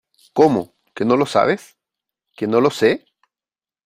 ¿Cómo, 0.33 0.73
que 0.95 1.05
no 1.05 1.15
lo 1.15 1.27
sabes? 1.27 1.77
Que 2.35 2.47
no 2.47 2.59
lo 2.59 2.71
sé. 2.71 3.05